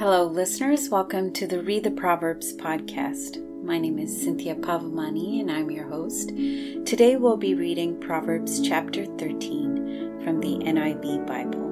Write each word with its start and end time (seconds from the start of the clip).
Hello, 0.00 0.24
listeners. 0.24 0.88
Welcome 0.88 1.30
to 1.34 1.46
the 1.46 1.62
Read 1.62 1.84
the 1.84 1.90
Proverbs 1.90 2.56
podcast. 2.56 3.36
My 3.62 3.76
name 3.76 3.98
is 3.98 4.22
Cynthia 4.22 4.54
Pavamani 4.54 5.40
and 5.42 5.50
I'm 5.50 5.70
your 5.70 5.86
host. 5.86 6.30
Today 6.30 7.16
we'll 7.16 7.36
be 7.36 7.54
reading 7.54 8.00
Proverbs 8.00 8.66
chapter 8.66 9.04
13 9.04 10.22
from 10.24 10.40
the 10.40 10.56
NIV 10.56 11.26
Bible. 11.26 11.66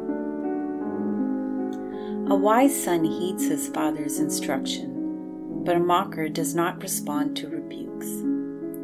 A 2.30 2.36
wise 2.36 2.84
son 2.84 3.02
heeds 3.02 3.48
his 3.48 3.68
father's 3.68 4.18
instruction, 4.18 5.64
but 5.64 5.76
a 5.76 5.80
mocker 5.80 6.28
does 6.28 6.54
not 6.54 6.82
respond 6.82 7.34
to 7.38 7.48
rebukes. 7.48 8.10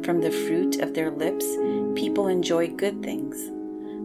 From 0.03 0.21
the 0.21 0.31
fruit 0.31 0.79
of 0.79 0.95
their 0.95 1.11
lips, 1.11 1.45
people 1.93 2.29
enjoy 2.29 2.69
good 2.69 3.03
things, 3.03 3.51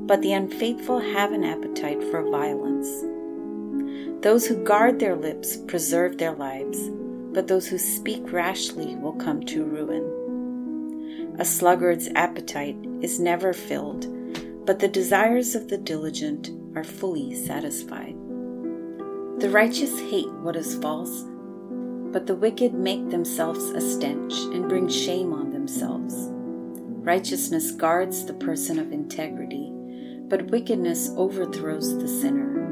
but 0.06 0.20
the 0.20 0.34
unfaithful 0.34 1.00
have 1.00 1.32
an 1.32 1.44
appetite 1.44 2.04
for 2.10 2.30
violence. 2.30 3.04
Those 4.22 4.46
who 4.46 4.62
guard 4.62 4.98
their 4.98 5.16
lips 5.16 5.56
preserve 5.56 6.18
their 6.18 6.34
lives, 6.34 6.90
but 7.32 7.48
those 7.48 7.66
who 7.66 7.78
speak 7.78 8.32
rashly 8.32 8.94
will 8.96 9.14
come 9.14 9.42
to 9.44 9.64
ruin. 9.64 11.36
A 11.38 11.44
sluggard's 11.44 12.08
appetite 12.14 12.76
is 13.00 13.18
never 13.18 13.54
filled, 13.54 14.06
but 14.66 14.78
the 14.78 14.88
desires 14.88 15.54
of 15.54 15.68
the 15.68 15.78
diligent 15.78 16.50
are 16.76 16.84
fully 16.84 17.34
satisfied. 17.34 18.14
The 19.38 19.48
righteous 19.50 19.98
hate 19.98 20.30
what 20.32 20.54
is 20.54 20.76
false, 20.76 21.24
but 22.12 22.26
the 22.26 22.36
wicked 22.36 22.74
make 22.74 23.08
themselves 23.08 23.70
a 23.70 23.80
stench 23.80 24.34
and 24.52 24.68
bring 24.68 24.86
shame 24.86 25.32
on 25.32 25.50
themselves. 25.50 26.14
Righteousness 27.02 27.70
guards 27.70 28.26
the 28.26 28.34
person 28.34 28.78
of 28.78 28.92
integrity, 28.92 29.72
but 30.28 30.50
wickedness 30.50 31.10
overthrows 31.16 31.96
the 31.98 32.06
sinner. 32.06 32.69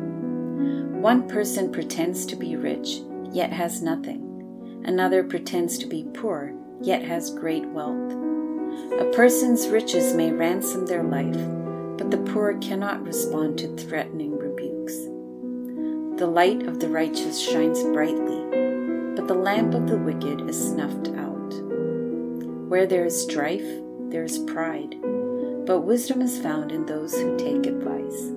One 1.00 1.28
person 1.28 1.70
pretends 1.70 2.26
to 2.26 2.34
be 2.34 2.56
rich, 2.56 3.02
yet 3.30 3.52
has 3.52 3.82
nothing. 3.82 4.82
Another 4.84 5.22
pretends 5.22 5.78
to 5.78 5.86
be 5.86 6.04
poor, 6.12 6.52
yet 6.82 7.04
has 7.04 7.30
great 7.30 7.64
wealth. 7.66 8.12
A 8.98 9.08
person's 9.14 9.68
riches 9.68 10.14
may 10.14 10.32
ransom 10.32 10.86
their 10.86 11.04
life, 11.04 11.38
but 11.96 12.10
the 12.10 12.32
poor 12.32 12.58
cannot 12.58 13.06
respond 13.06 13.58
to 13.58 13.76
threatening 13.76 14.36
rebukes. 14.36 14.96
The 16.18 16.26
light 16.26 16.64
of 16.64 16.80
the 16.80 16.88
righteous 16.88 17.38
shines 17.40 17.80
brightly, 17.84 18.42
but 19.14 19.28
the 19.28 19.38
lamp 19.40 19.74
of 19.74 19.86
the 19.86 19.98
wicked 19.98 20.50
is 20.50 20.58
snuffed 20.58 21.10
out. 21.16 21.54
Where 22.68 22.88
there 22.88 23.04
is 23.04 23.22
strife, 23.22 23.68
there 24.10 24.24
is 24.24 24.38
pride, 24.38 24.96
but 25.64 25.82
wisdom 25.82 26.22
is 26.22 26.40
found 26.40 26.72
in 26.72 26.86
those 26.86 27.14
who 27.14 27.38
take 27.38 27.66
advice. 27.66 28.32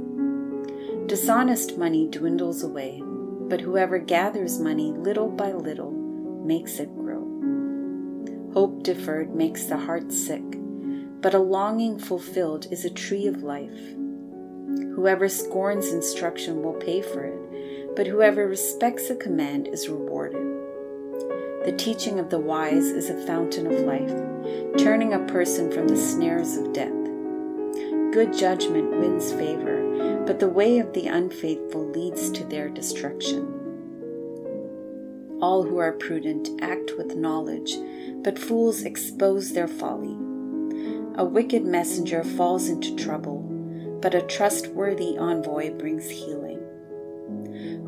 Dishonest 1.08 1.78
money 1.78 2.08
dwindles 2.08 2.64
away, 2.64 3.02
but 3.50 3.60
whoever 3.60 3.98
gathers 3.98 4.60
money 4.60 4.92
little 4.92 5.28
by 5.28 5.52
little 5.52 5.92
makes 5.92 6.80
it 6.80 6.96
grow. 6.96 7.22
Hope 8.54 8.84
deferred 8.84 9.36
makes 9.36 9.66
the 9.66 9.78
heart 9.78 10.12
sick, 10.12 10.44
but 11.22 11.34
a 11.34 11.40
longing 11.40 12.00
fulfilled 12.00 12.68
is 12.72 12.86
a 12.86 12.90
tree 12.90 13.28
of 13.28 13.44
life. 13.44 13.78
Whoever 14.96 15.28
scorns 15.28 15.92
instruction 15.92 16.62
will 16.64 16.74
pay 16.74 17.02
for 17.02 17.26
it, 17.26 17.96
but 17.96 18.08
whoever 18.08 18.48
respects 18.48 19.10
a 19.10 19.16
command 19.16 19.68
is 19.68 19.90
rewarded. 19.90 20.48
The 21.66 21.76
teaching 21.78 22.20
of 22.20 22.30
the 22.30 22.40
wise 22.40 22.88
is 22.88 23.10
a 23.10 23.26
fountain 23.26 23.68
of 23.68 23.82
life, 23.82 24.78
turning 24.78 25.14
a 25.14 25.28
person 25.28 25.72
from 25.72 25.88
the 25.88 25.98
snares 25.98 26.58
of 26.58 26.74
death. 26.74 26.90
Good 28.14 28.34
judgment 28.34 28.92
wins 28.92 29.32
favor 29.32 29.82
but 30.32 30.40
the 30.40 30.48
way 30.48 30.80
of 30.80 30.94
the 30.94 31.08
unfaithful 31.08 31.86
leads 31.90 32.30
to 32.30 32.46
their 32.46 32.70
destruction. 32.70 33.44
All 35.42 35.62
who 35.62 35.78
are 35.78 35.92
prudent 35.92 36.50
act 36.62 36.94
with 36.98 37.18
knowledge, 37.18 37.76
but 38.24 38.40
fools 38.40 38.84
expose 38.84 39.52
their 39.52 39.68
folly. 39.68 40.16
A 41.18 41.26
wicked 41.26 41.66
messenger 41.66 42.24
falls 42.24 42.70
into 42.70 42.96
trouble, 42.96 43.42
but 44.02 44.16
a 44.16 44.22
trustworthy 44.22 45.18
envoy 45.18 45.74
brings 45.74 46.10
healing. 46.10 46.62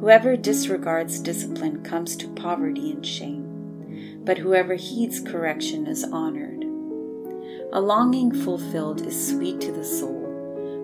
Whoever 0.01 0.35
disregards 0.35 1.21
discipline 1.21 1.81
comes 1.81 2.17
to 2.17 2.27
poverty 2.27 2.91
and 2.91 3.05
shame, 3.05 4.19
but 4.25 4.37
whoever 4.37 4.73
heeds 4.75 5.21
correction 5.21 5.87
is 5.87 6.03
honored. 6.03 6.61
A 7.71 7.79
longing 7.79 8.33
fulfilled 8.33 9.07
is 9.07 9.29
sweet 9.29 9.61
to 9.61 9.71
the 9.71 9.85
soul 9.85 10.22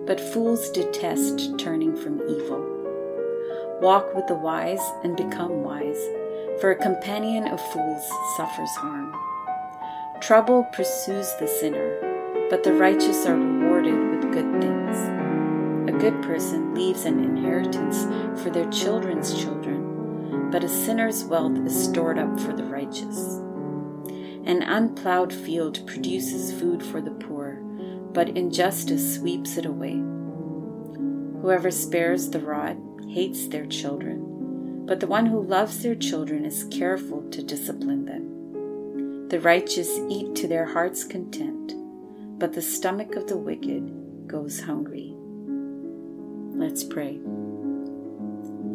but 0.06 0.20
fools 0.20 0.70
detest 0.70 1.58
turning 1.58 1.96
from 1.96 2.20
evil. 2.28 2.66
Walk 3.80 4.14
with 4.14 4.26
the 4.26 4.34
wise 4.34 4.82
and 5.04 5.16
become 5.16 5.62
wise, 5.62 6.00
for 6.60 6.70
a 6.70 6.82
companion 6.82 7.48
of 7.48 7.60
fools 7.72 8.06
suffers 8.36 8.76
harm. 8.76 9.14
Trouble 10.20 10.64
pursues 10.72 11.34
the 11.40 11.48
sinner, 11.48 12.46
but 12.50 12.62
the 12.62 12.74
righteous 12.74 13.24
are 13.26 13.36
rewarded 13.36 13.94
with 14.10 14.32
good 14.32 14.60
things. 14.60 14.96
A 15.88 15.98
good 15.98 16.22
person 16.22 16.74
leaves 16.74 17.06
an 17.06 17.24
inheritance 17.24 18.04
for 18.42 18.50
their 18.50 18.70
children's 18.70 19.40
children, 19.40 20.50
but 20.50 20.62
a 20.62 20.68
sinner's 20.68 21.24
wealth 21.24 21.56
is 21.66 21.84
stored 21.84 22.18
up 22.18 22.38
for 22.38 22.52
the 22.52 22.64
righteous. 22.64 23.40
An 24.44 24.62
unplowed 24.62 25.32
field 25.32 25.86
produces 25.86 26.58
food 26.58 26.82
for 26.82 27.00
the 27.00 27.12
poor 27.12 27.39
but 28.12 28.36
injustice 28.36 29.16
sweeps 29.16 29.56
it 29.56 29.66
away. 29.66 30.00
Whoever 31.40 31.70
spares 31.70 32.30
the 32.30 32.40
rod 32.40 32.76
hates 33.08 33.48
their 33.48 33.66
children, 33.66 34.84
but 34.86 35.00
the 35.00 35.06
one 35.06 35.26
who 35.26 35.42
loves 35.42 35.82
their 35.82 35.94
children 35.94 36.44
is 36.44 36.64
careful 36.70 37.22
to 37.30 37.42
discipline 37.42 38.04
them. 38.04 39.28
The 39.28 39.40
righteous 39.40 39.88
eat 40.08 40.34
to 40.36 40.48
their 40.48 40.66
heart's 40.66 41.04
content, 41.04 41.74
but 42.38 42.52
the 42.52 42.62
stomach 42.62 43.14
of 43.14 43.26
the 43.26 43.36
wicked 43.36 44.26
goes 44.26 44.60
hungry. 44.60 45.14
Let's 46.56 46.84
pray. 46.84 47.20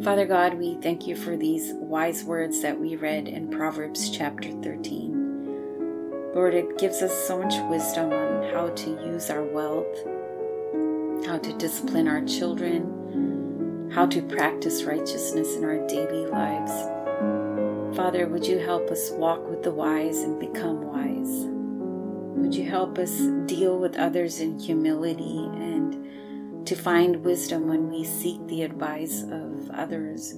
Father 0.02 0.26
God, 0.26 0.54
we 0.54 0.74
thank 0.82 1.06
you 1.06 1.16
for 1.16 1.36
these 1.36 1.72
wise 1.74 2.24
words 2.24 2.60
that 2.62 2.78
we 2.78 2.96
read 2.96 3.28
in 3.28 3.50
Proverbs 3.50 4.10
chapter 4.10 4.50
13. 4.62 5.15
Lord, 6.36 6.52
it 6.52 6.76
gives 6.76 7.00
us 7.00 7.26
so 7.26 7.38
much 7.42 7.54
wisdom 7.70 8.12
on 8.12 8.52
how 8.52 8.68
to 8.68 8.90
use 9.06 9.30
our 9.30 9.42
wealth, 9.42 9.96
how 11.26 11.38
to 11.38 11.56
discipline 11.56 12.06
our 12.06 12.22
children, 12.26 13.90
how 13.90 14.04
to 14.04 14.20
practice 14.20 14.84
righteousness 14.84 15.56
in 15.56 15.64
our 15.64 15.86
daily 15.86 16.26
lives. 16.26 16.72
Father, 17.96 18.26
would 18.26 18.46
you 18.46 18.58
help 18.58 18.90
us 18.90 19.12
walk 19.12 19.48
with 19.48 19.62
the 19.62 19.70
wise 19.70 20.18
and 20.18 20.38
become 20.38 20.82
wise? 20.82 21.46
Would 22.36 22.54
you 22.54 22.68
help 22.68 22.98
us 22.98 23.18
deal 23.46 23.78
with 23.78 23.96
others 23.96 24.38
in 24.38 24.58
humility 24.58 25.38
and 25.54 26.66
to 26.66 26.76
find 26.76 27.24
wisdom 27.24 27.66
when 27.66 27.88
we 27.88 28.04
seek 28.04 28.46
the 28.46 28.62
advice 28.62 29.22
of 29.22 29.70
others? 29.70 30.34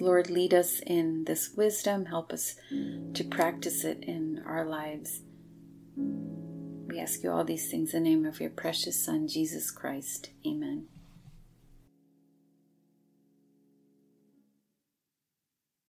Lord, 0.00 0.30
lead 0.30 0.52
us 0.54 0.80
in 0.80 1.24
this 1.24 1.50
wisdom. 1.56 2.06
Help 2.06 2.32
us 2.32 2.56
to 3.14 3.24
practice 3.24 3.84
it 3.84 4.02
in 4.02 4.42
our 4.46 4.64
lives. 4.64 5.22
We 5.96 7.00
ask 7.00 7.22
you 7.22 7.30
all 7.30 7.44
these 7.44 7.70
things 7.70 7.94
in 7.94 8.02
the 8.02 8.10
name 8.10 8.26
of 8.26 8.40
your 8.40 8.50
precious 8.50 9.04
Son, 9.04 9.28
Jesus 9.28 9.70
Christ. 9.70 10.30
Amen. 10.46 10.86